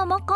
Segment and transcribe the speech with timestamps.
[0.00, 0.34] のモコ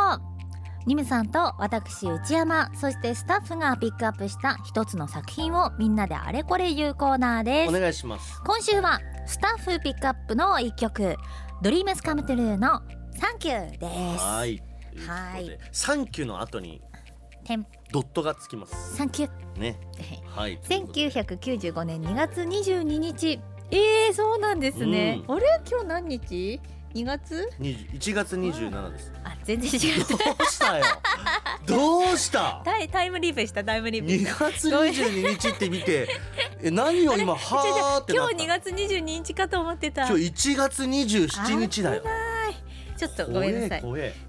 [0.87, 2.71] ニムさんと私内山。
[2.75, 8.43] そしてスタッフがピックアップした一つの作品をみんなであれこれ言うコーナーでお願いします。
[8.45, 11.17] 今週はスタッフピックアップの一曲。
[11.63, 12.83] DREAMS COME TRUE の
[13.19, 14.23] サンキューです。
[14.23, 14.63] はい。
[15.07, 15.59] はい。
[15.73, 16.83] サンキューの後に
[17.45, 18.97] てんドットがつきます。
[18.97, 19.59] サンキュー。
[19.59, 19.79] ね。
[20.37, 20.59] はい。
[20.61, 23.41] 1995年2月22日。
[23.71, 25.63] えー、そうなんですね、あれ？
[25.67, 26.61] 今日何日？
[26.95, 29.13] 2月？20 1月27です。
[29.25, 30.05] あ全然違う。
[30.05, 30.85] どうしたよ？
[31.67, 32.63] どうした？
[32.65, 34.11] タイタイムリープしたタイムリープ。
[34.11, 36.09] し2た月22日って見て
[36.63, 40.07] え何を今はーってな今日2った月22日かと思ってた。
[40.07, 42.03] 今日1月27日だよ。
[42.97, 43.83] ちょっとごめんなさい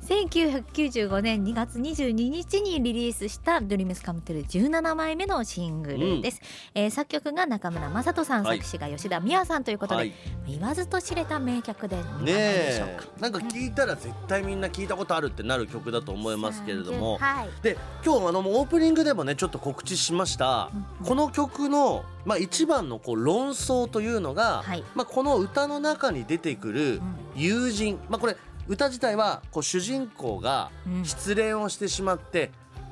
[0.05, 6.41] 1995年2月22日にリリースした「ドリームスカムトゥル17枚目のシングルです、
[6.75, 8.57] えー作曲が中村雅人さん、はい。
[8.59, 10.13] 作詞が吉田美和さんということで、はい。
[10.47, 12.97] 言わずと知れた名曲でね何でしょうえ。
[12.97, 17.17] かなんか聞いたら絶対みんな聞いたことあるってなる曲だと思いますけれども。
[17.17, 17.49] はい。
[17.63, 20.69] で今日あのオープニングでもねちょっと告知しました。
[21.03, 24.83] この曲の、まあ、一番のこう論争というのが、はい。
[24.93, 27.01] まあ、この歌の中に出てくる
[27.35, 31.05] 友人、まあ、これ歌自体はこう主人公がうん。
[31.05, 32.51] 失恋をしてしまって、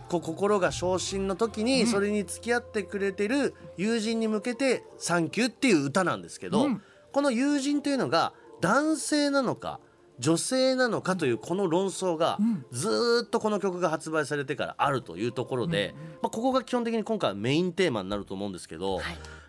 [0.10, 1.88] こう心が昇進の時にうん。
[1.88, 6.82] それに付き合ってくれてる友人に向けて「サンキュー」っていう歌なんですけど、うん。
[7.12, 9.80] この友人というのが男性なのか
[10.20, 12.66] 女性なのかというこの論争がうん。
[12.72, 19.04] ずーっとこの曲が発売されてからあるというところで、まあ、ここが基本的に今回はメインテーマになると思うんですけど、はい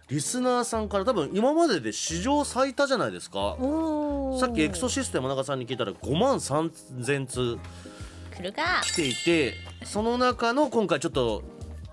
[0.09, 3.57] リスナーさんから多分今までで史上最多じゃないですか。
[4.39, 7.59] さっきエクソシステム山中さんに聞いたら5万3000通。
[8.37, 8.83] 来るか。
[8.85, 11.43] 来ていてその中の今回ちょっと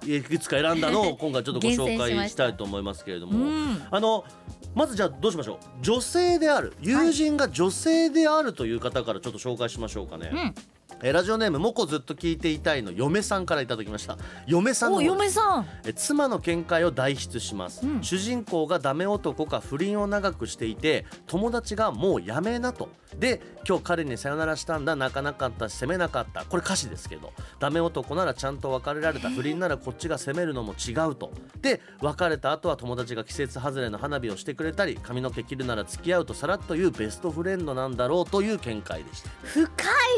[0.06, 4.26] いくつか選んだのを 今回ちょっとご紹介したいと思いますけれども、うんあの
[4.74, 5.58] まずじゃあどうしましょう。
[5.82, 6.74] 女性である。
[6.82, 10.56] 友人が女性であるという方からちょっと紹介しましょうかね、うん
[11.04, 14.18] えラジオネームもこずっと聞いていたいの嫁さんからいただきました。
[14.46, 15.68] 嫁さん嫁さん。
[15.86, 18.04] え妻の見解を代筆します、うん。
[18.04, 22.90] 主人公がダメ男か不倫を長くしていて友達がもうやめなと。
[23.18, 24.96] で今日彼にさよならしたんだ。
[24.96, 26.46] 泣かなかったし責めなかった。
[26.46, 27.34] これ歌詞ですけど。
[27.60, 29.30] ダメ男ならちゃんと別れられた。
[29.30, 31.32] 不倫ならこっちが責めるのも違うと。
[31.62, 39.30] で別れた後は友達が季節外れの花火をしてくれたり髪の毛切るなら付き合うとさらっと言うベストフレンドなんだろうという見解でした。
[39.44, 39.68] 深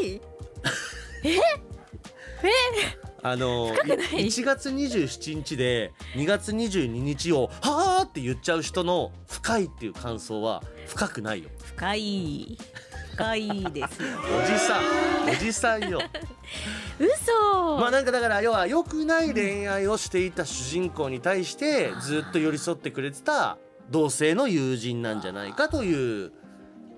[0.02, 0.20] い
[3.22, 11.48] あの深くない？1月27日で2月22日を「はあ」って言っちゃう人の「深い」っていう感想は深くないよ。
[11.58, 12.58] 深い。
[13.14, 14.08] 深いですよ。
[14.28, 14.82] おじさん。
[15.30, 16.02] おじさんよ。
[16.98, 17.78] 嘘。
[17.78, 23.56] まあなんかだから要は良くない恋愛をしていた主人公に対してずっと寄り添ってくれてた
[23.90, 26.32] 同性の友人なんじゃないかという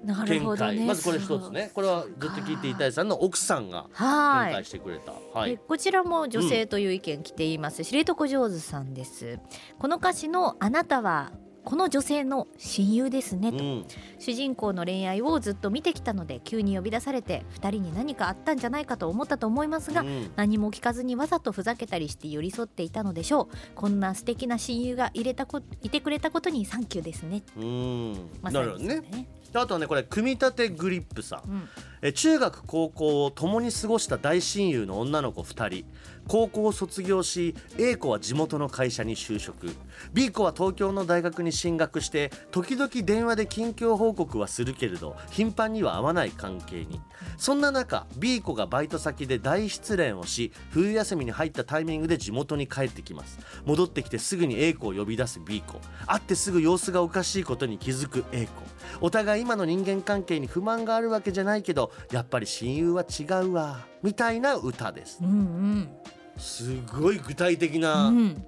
[0.04, 1.70] 見解、ほどねまずこれ一つね。
[1.74, 4.48] これはずっと聞いていたいさんの奥さんがはい。
[4.48, 5.12] 見解してくれた。
[5.38, 5.50] はい。
[5.52, 9.38] でこちらも女性という意見来ています、知床上手さんです。
[9.78, 11.32] この歌詞のあなたは
[11.66, 13.86] この女性の親友ですねと、うん。
[14.20, 20.30] 主人公の恋愛をずっと見てきたので急に呼び出されて2人に何かあったんじゃないかと思ったと思いますが、うん。
[20.36, 23.74] 何も聞かずにわざとふざけたりして寄り添っていたのでしょう。
[23.74, 27.42] こんな素敵な親友が入れたこいてくれたことにサンキューですね。
[29.10, 29.28] ね。
[29.52, 31.50] あとはねこれ組み立てグリップさん。
[31.50, 31.68] うん。
[32.02, 35.86] え中学高校を共に過ごした大親友の女の子2人
[36.28, 39.68] 高校を卒業し A 子は地元の会社に就職。
[40.12, 47.00] B 子は東京の大学に進学して時々電話で近況報告はするけれど頻繁には会わない関係に。
[47.38, 53.38] そんな中 B 子がバイト先で大失恋をし冬休みに入ったタイミングで地元に帰ってきます。
[53.64, 55.80] 戻ってきてすぐに A 子を呼び出す B 子。
[56.06, 58.52] 会ってすぐ様子がおかしいことに気づく A 子。
[59.00, 65.18] お互い今の人間関係に不満があるわけじゃないけどやっぱり親友は違うわみたいな歌です。
[65.22, 65.88] うんうん。
[66.38, 68.44] すごい具体的うなん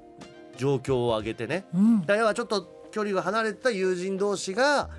[0.56, 1.64] 状況を挙げてね。
[1.74, 2.00] うん。
[2.02, 4.90] だかはちょっと距離が離れてた友人同士が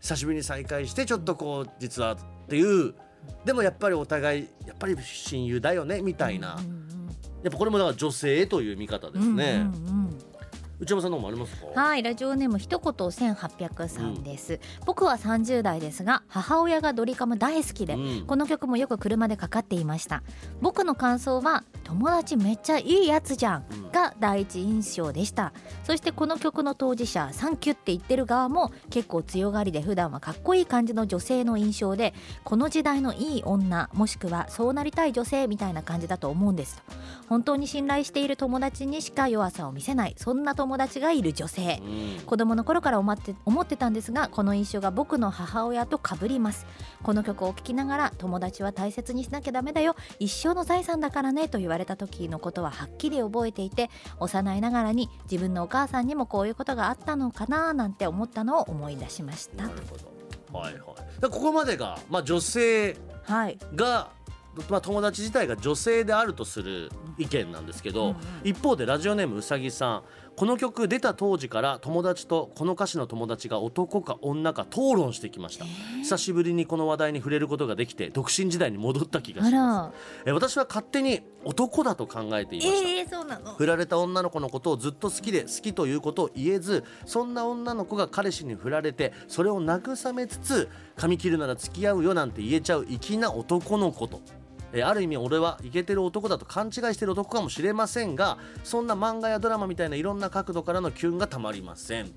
[0.00, 2.16] 久しぶりに再会してちょっとこう実はっ
[2.48, 2.94] ていう。
[3.44, 6.58] でもやっぱりお互いやっぱり親友だよねみたいな。
[7.42, 10.01] やっぱこれもだから女性という見方ですね、うんうんうん
[10.82, 11.80] 内山さんの方もありますか？
[11.80, 18.26] はいラジオネーム一言1800さんです、僕は30代ですが母親がドリカム大好きで、うん。
[18.26, 20.24] この曲もよく車でかかっていました。
[20.60, 23.92] 僕の感想は友達めっちゃいいやつじゃんうん。
[23.92, 25.52] が第一印象でした。
[25.84, 32.12] そしてこの曲の当事者サンキュって言ってる側も結構強がりで普段はかっこいい感じの女性の印象で
[32.42, 36.74] この時代のいい女もしくはそうなりたい女性みたいな感じだと思うんです。
[36.74, 36.82] と
[37.28, 40.14] 本当に信頼している友達にしか弱さを見せない。
[40.18, 41.82] そんな友友達がいる女性。
[41.84, 42.24] うん。
[42.24, 46.66] 子供の頃から思って思ってたんですがこの印象が僕の母親と被ります。
[47.02, 49.96] この曲を聴きながら友達は大切にしなきゃダメだよ。
[50.18, 59.66] 一生の財産だからねと言われた時のことははっきり覚えていて幼いながらに自分のお母さんにもこういうことがあったのかななんて思ったのを思い出しました。
[59.66, 60.58] なるほど。
[60.58, 61.20] はいはい。
[61.20, 63.58] でここまでが、まあ、女性はい。
[63.74, 64.10] が、
[64.68, 68.16] まあ、友達自体が女性であるとする意見なんですけど、うんうん。
[68.44, 70.02] 一方でラジオネームうさぎさん
[70.34, 75.66] この曲出た当時から友達とこの歌詞の友達が男か女か討論してきました。
[76.02, 79.92] 久しぶりにこの話題に触れることができて独身時代に戻った気があしまら。
[80.24, 83.54] すえ私は勝手に男だと考えていました、えー、そうなの？
[83.54, 94.20] 振られた女の子のことをずっと好きで好きということを言えずそんな女の子が彼氏に振られてそれを慰めつつ髪切るなら付き合うよなんて言えちゃう粋な男の子と。
[94.72, 102.10] えある意味俺はイケてる男だと勘違いしてる男かもしれませんがそんな漫画やドラマみたいないろんな角度からのキュンがたまりません。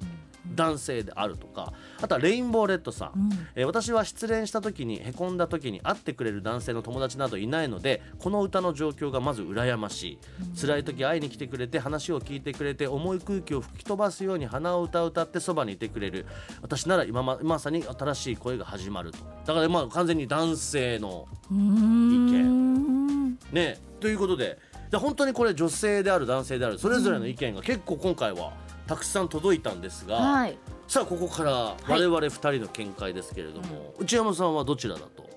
[0.54, 3.48] 男性であるとかあとはレインボーレッドさん、うん。
[3.56, 10.20] えー私は失恋した時にへこんだ時に会ってくれる男性の友達などいないのでこの歌の状況がまず羨ましい、
[10.60, 16.26] 辛い時会いに来てくれて話を聞いてくれて重い空気を吹き飛ばすように鼻を歌う歌ってそばにいてくれる。
[16.62, 19.18] 私なら今ままさに新しい恋が始まると。
[19.46, 23.38] だからまあ完全に男性のうーん。
[23.52, 23.80] ね。
[24.00, 24.58] ということで
[24.92, 28.54] で本当にこれ女性である男性であるそれぞれの意見が結構今回は
[28.88, 30.58] たくさん届いたんですが、はい。
[30.88, 31.52] さあここから
[31.88, 35.30] 我々2人の見解ですけれども、内山さんはどちらだと？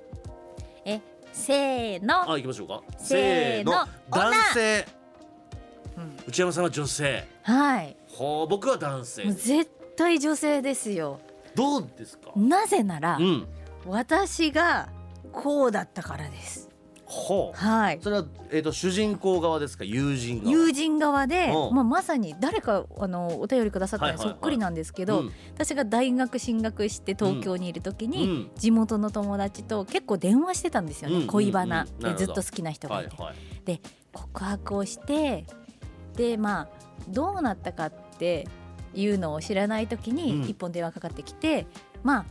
[0.84, 1.00] え
[1.32, 2.30] せーの。
[2.30, 2.82] あ行きましょうか。
[2.98, 3.72] せーの。
[4.10, 4.86] 男性、
[5.96, 6.16] うん。
[6.26, 7.26] 内山さんは女性。
[7.42, 7.96] はい。
[8.08, 9.24] ほう僕は男性。
[9.32, 11.20] 絶対女性ですよ。
[11.54, 12.30] どうですか？
[12.36, 13.46] なぜなら、うん。
[13.86, 14.88] 私が
[15.32, 16.67] こうだったからです
[17.10, 17.58] ほう。
[17.58, 17.98] はい。
[18.02, 19.84] それは、えー、と主人公側ですか？
[19.84, 20.50] 友人側？
[20.50, 21.74] 友人側で、うん。
[21.74, 24.28] まあ、まさに誰かあのお便りくださったはいはいはい。
[24.28, 25.32] らそっくりなんですけど、うん。
[25.54, 28.50] 私が大学進学して東京にいる時に、うん。
[28.56, 31.26] 地元の友達と結構電話してたんですよね、うん。
[31.28, 31.86] 恋バナ。
[31.98, 33.36] でずっと好きな人がて、はいいはい。
[33.64, 33.80] で
[34.12, 35.46] 告白をして
[36.14, 36.68] でまあ
[37.08, 38.46] どうなったかって
[38.94, 40.16] いうのを知らない時うん。
[40.16, 41.66] に一本電話かかってきて、
[42.02, 42.24] まあ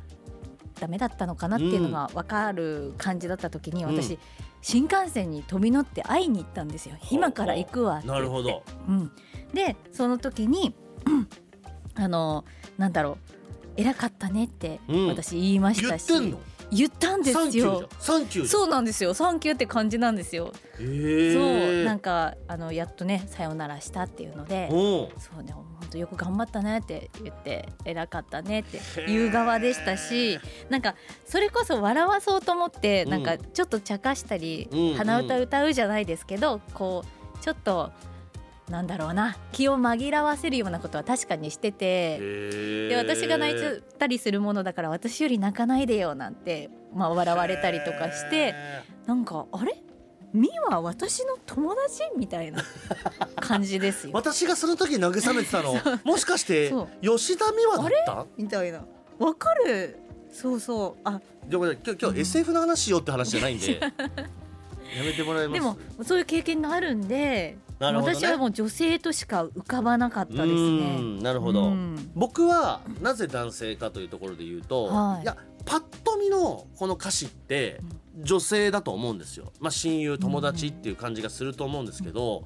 [0.79, 3.95] ダメだったのかなっていうのが分かる感じだった時にうん。
[3.95, 4.19] 私、
[4.62, 6.95] 新幹線に飛び乗って会いに行ったんですよ。
[7.12, 8.07] 今から行くわって。
[8.07, 8.63] なるほど。
[8.88, 9.12] うん、
[9.54, 10.74] でその時に
[11.95, 12.45] あの
[12.77, 13.38] なんだろう。
[13.77, 15.07] 偉かったねってうん。
[15.07, 16.39] 私言いまし言たし、ってんの？
[16.69, 17.87] 言ったんですよ。
[17.99, 19.13] サンキューそうなんですよ。
[19.13, 25.09] サンキューって感じなんですよ、そうなんかあのやっとねさよならしたっていうのでそ
[25.39, 33.09] うね本当よく頑張ったねって言って偉かったねって言う側でしたしなんかそれこそ笑わそうと思ってうん。
[33.11, 34.93] なんかちょっと茶化したり、うん。
[34.95, 37.05] 鼻歌歌うじゃないですけどこ
[37.35, 37.91] うちょっと
[38.69, 39.37] なんだろうな。
[39.53, 42.19] 気を紛らわせるようなことは確かにしてて。
[42.19, 48.53] でで私が泣いちゃったりするものだから私より泣かないでよなんて、まあ、笑われたりとかして
[49.05, 49.81] なんかあれ？
[50.33, 52.01] ミは私の友達？
[52.17, 52.61] みたいな
[53.39, 54.11] 感じですよ。
[54.13, 55.73] 私がその時慰めてたの
[56.03, 58.25] もしかして吉田美和だった？
[58.37, 58.83] みたいな。
[59.19, 59.97] わかる？
[60.29, 61.01] そうそう。
[61.05, 61.21] あ。
[61.47, 63.79] でもね今日今日 SF の話しようって話じゃないんで。
[63.79, 65.62] やめてもらえます。
[65.62, 68.15] でもそういう経験があるんで、なるほどね。
[68.15, 70.50] 私はもう女性としか浮かばなかったですね。
[70.50, 72.12] うんなるほど、うん。
[72.15, 75.25] 僕はなぜ男性かというところで言うと、はい。
[75.25, 77.81] やパッと見のこの歌詞って
[78.22, 82.46] 女性だと思うんですよ、まあ、親友友達っていう感じがすると思うんですけど、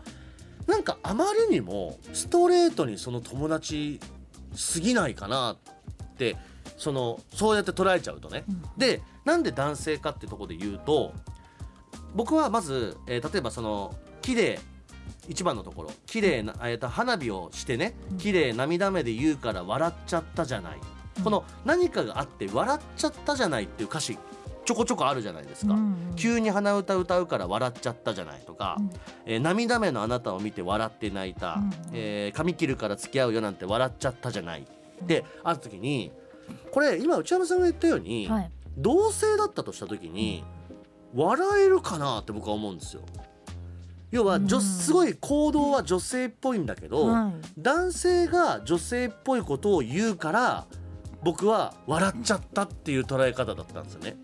[0.68, 4.00] なんかあまりにもストレートにその友達
[4.54, 6.36] すぎないかなって
[6.78, 8.64] そのそうやって捉えちゃうとね、うん。
[8.78, 11.14] でなんで男性かってところで言うと
[12.16, 14.60] 僕はまず、えー例えばその綺麗
[15.32, 15.92] 一番のところ。
[16.06, 18.18] 綺麗な、えーと花火をしてねうん。
[18.18, 20.78] 綺麗涙目で言うから笑っちゃったじゃない、
[21.18, 21.24] うん。
[21.24, 24.18] この何かがあって笑っちゃったじゃないっていう歌詞
[24.66, 28.90] ちょこちょこあるじゃないですか、うん急に鼻歌歌うから笑っちゃったじゃないとか、うん。
[29.26, 36.12] えー涙目のあなたを見て笑って泣いた、うんえー髪切るから付き合うよなんて笑っちゃったじゃないってあった時に
[36.72, 38.52] これ今内山さんが言ったように、はい。
[38.78, 40.44] 同性だったとした時に
[41.14, 43.02] 笑えるかなって僕は思うんですよ。
[44.12, 47.34] 要は女うんすごい行動は女性っぽいんだけど、はい。
[47.58, 50.68] 男性が女性っぽいことを言うから
[51.24, 54.18] 僕は笑っちゃったっていう捉え方だったんですよね。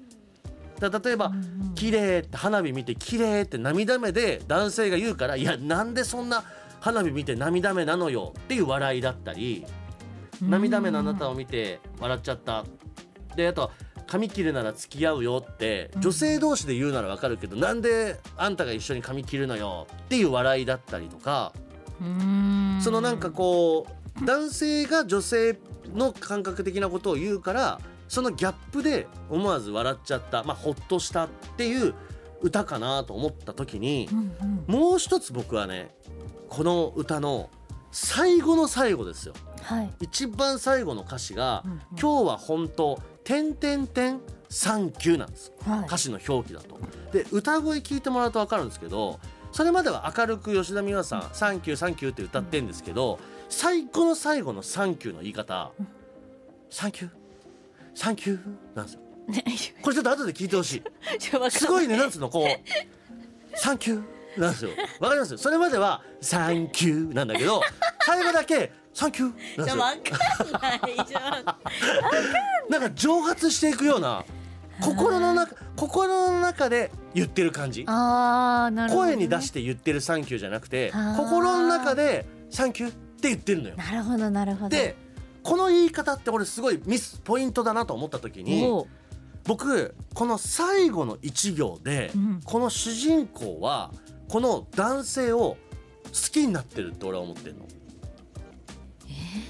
[0.80, 1.32] だ例えば、
[1.74, 6.44] 綺麗って花火見て綺麗って涙目で男性が言うからいやなんでそんな
[6.80, 9.66] 花火見て涙目なのよっていう笑いだったり
[10.40, 12.64] 涙目のあなたを見て笑っちゃった。
[13.36, 13.72] であと
[14.08, 21.54] 髪切るなら付き合うよってうん女性同士で言うならわかるけどなんであんたが一緒に髪切るのよっていう笑いだったりとか
[22.02, 22.80] うん。
[22.82, 23.88] そのなんかこ
[24.22, 25.60] う男性が女性
[25.94, 31.94] の感覚的なことを言うからそのギャップで思わず笑っちゃったまあほっとしたっていう
[32.42, 34.20] 歌かなと思った時にうん
[34.68, 34.76] うん。
[34.76, 35.94] もう一つ僕はね
[36.50, 37.50] この歌の
[37.92, 39.34] 最後の最後ですよ。
[39.64, 39.90] はい。
[40.02, 45.52] 一番最後の歌詞がうんうん「今日は本当点点点サンキュー」なんです。
[45.66, 45.86] はい。
[45.86, 46.80] 歌詞の表記だと。
[47.12, 49.20] で歌声聞いてもらうと分かるんですけど
[49.52, 53.20] それまでは明るく吉田美和さん「サンキューサンキュー」って歌ってんですけど
[53.50, 55.88] 最後の最後の「サンキュー」の言い方うん
[56.70, 57.10] 「サンキュー？
[57.96, 58.40] サンキュー」
[58.76, 59.02] なんですよ。
[59.28, 59.44] ね
[59.82, 60.84] これちょっと後で聞いてほしい。
[61.52, 62.48] すごいねなんつうのこう
[63.58, 64.72] 「サンキュー」なんですよ。
[65.00, 65.38] わかります？
[65.38, 67.62] それまでは「サンキュー」なんだけど
[68.06, 69.34] 最後だけ「サンキュー」。
[69.64, 71.46] じゃわかんないじゃん
[72.72, 74.26] なんか蒸発していくような
[74.82, 77.84] 心の中心の中で言ってる感じ。
[77.88, 83.76] あーなるほどね、声に出して言ってる「サンキュー」じゃなくて心の中で「サンキュー」って言ってるのよ。
[83.76, 84.96] なるほどなるほどで
[85.44, 88.68] この言い方って俺すごいミスポイントだなと思った時に
[89.44, 93.92] 僕この最後の1行で、うんこの主人公は
[94.28, 95.56] この男性を
[96.06, 97.68] 好きになってるって俺は思ってるの。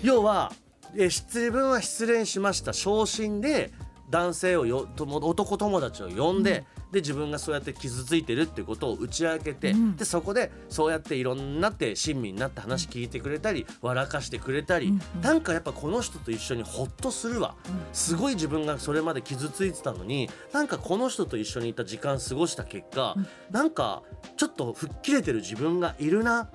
[0.03, 0.51] 要は、
[0.95, 2.73] えー自分は失恋しました。
[2.73, 3.71] 昇進で
[4.09, 6.63] 男性をよとも男友達を呼んで、
[6.93, 9.97] で自分がそうやって傷ついてるっていうことを打ち明けて、うん。
[9.97, 15.21] でそこでそうやっていろんなって親身になって話聞いてくれたり笑かしてくれたり、うんうん。
[15.21, 17.55] なんかやっぱこの人と一緒にホッとするわ、
[17.91, 23.27] すごい自分がそれまで傷ついてたのになんかこの人と一緒にいた時間過ごした結果、うん。
[23.51, 24.03] なんか
[24.37, 26.49] ちょっと吹っ切れてる自分がいるな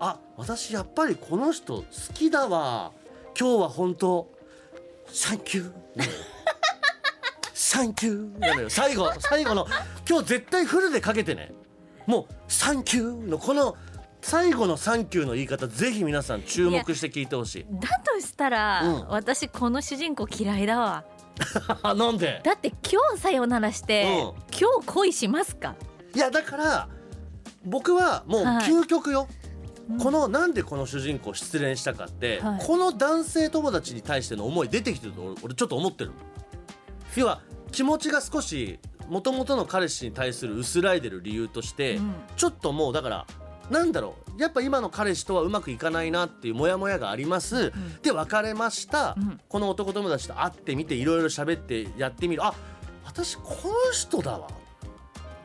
[0.00, 2.92] あ私やっぱりこの人好きだわ。
[3.38, 4.28] 今日は本当
[5.06, 5.72] サンキュー
[7.54, 8.70] サンキューなのよ。
[8.70, 9.66] 最後最後の
[10.08, 11.52] 今日絶対フルでかけてね。
[12.06, 13.76] もうサンキューのこの
[14.22, 17.66] 最後のサンキューの言い方ぜひ皆さん注目して聞いてほしい。
[17.68, 19.08] だとしたら、うん。
[19.08, 21.04] 私この主人公嫌いだわ。
[21.94, 22.40] なんで？
[22.44, 24.08] だって今日さよならして、うん。
[24.56, 25.74] 今日恋しますか、
[26.14, 26.88] いやだから
[27.64, 28.70] 僕はもうはい。
[28.70, 29.37] 究極よ、うん
[29.96, 32.60] このなんでこの主人公失恋したかって、はい。
[32.64, 36.10] この男性友達に対しての思い出てきてると俺俺ちょっと思ってる
[37.16, 37.40] 要は
[37.72, 38.78] 気持ちが少し
[39.08, 42.14] もともとの彼氏に対する薄らいでる理由として、うん。
[42.36, 43.26] ちょっともうだから
[43.70, 44.40] なんだろう。
[44.40, 47.72] やっぱ今の彼氏とはうまくいかないなっていうモヤモヤがあります、ん。
[48.02, 49.40] で別れました、うん。
[49.48, 52.44] この男友達と会ってみていろいろ喋ってやってみる。
[52.44, 52.54] あ
[53.04, 54.48] 私この人だわ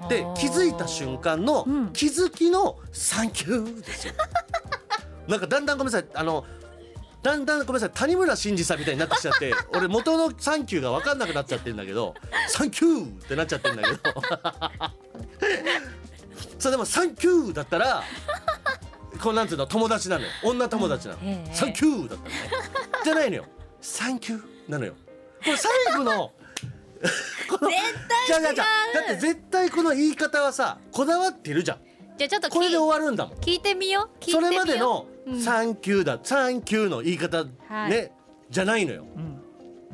[0.10, 1.90] で気づいた瞬間のうん。
[1.94, 4.14] 気づきの「サンキュー」ですよ。
[5.28, 6.10] なんかだんだんごめんなさい。
[6.14, 6.46] あの
[7.22, 7.92] だんだんごめんなさい。
[7.94, 12.16] 谷村新司さんみたいになってきちゃって 俺元の「サンキュー」が分かんなくなっちゃってるんだけど
[12.50, 14.00] 「サンキュー」ってなっちゃってるんだけど。
[16.60, 18.04] そうでも「サンキュー」だったら
[19.22, 20.30] こうなんていうの友達なのよ。
[20.44, 21.20] 女友達なの。
[21.54, 22.36] サンキュー」だったらね。
[23.04, 23.46] じゃないのよ
[23.82, 24.94] 「サンキュー」なのよ。
[25.44, 26.32] これ最後の
[27.50, 27.60] 絶
[28.28, 28.68] じゃあじゃあじゃあ
[29.08, 31.78] だって絶対この言い方はさこだわってるじゃん。
[32.18, 33.38] じゃあちょっとこれで終わるんだもん。
[33.40, 34.32] 聞いてみよう。
[34.32, 35.36] それまでのう。
[35.36, 37.90] ん「サンキュー」だ「サンキュー」の言い方はい。
[37.90, 38.12] ね
[38.50, 39.06] じゃないのよ。
[39.16, 39.42] うん。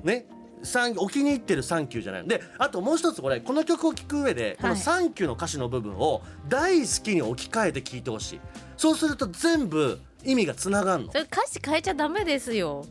[0.03, 0.25] ね。
[0.61, 2.21] サンお気に入ってる「サンキュー」じゃない。
[2.23, 8.41] のであともう一つこれこの曲を聴く上でこの「はいサンキュー」の歌詞の部分を大好きに置き換えて聴いてほしい。
[8.75, 11.11] そうすると全部意味がつながんの。
[11.13, 12.85] それ歌詞変えちゃダメですよ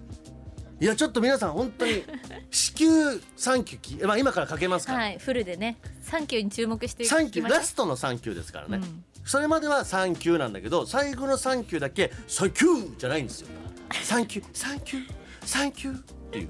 [0.80, 2.04] いやちょっと皆さん本当に
[2.50, 2.86] 至急
[3.36, 5.78] 「サンキューき」まあ今からかけますから、はいフルでね。
[6.02, 9.04] サンキューに注目してサンキューラスストの「サンキュー」ですからね、うん。
[9.24, 13.48] それまでは「サンキュー」なんだけど最後の「サンキュー」だけ「サンキュー」じゃないんですよ
[14.02, 15.12] 「サンキューサンキュー
[15.44, 16.48] サンキュー」っていう。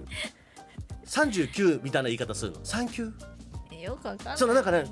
[1.07, 4.85] 39みたいな言い方するの「サンキューよくわかんない」そのなんかね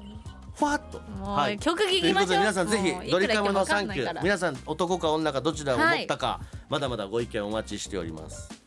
[0.54, 0.98] ふわっと。
[1.00, 2.28] もう、曲聞きましょう。
[2.28, 6.40] ということで皆さんぜひドリカムの「いくら言ってもわかサンキューんないから」皆さん男か女かどちらを思ったか、
[6.70, 8.65] まだまだご意見お待ちしております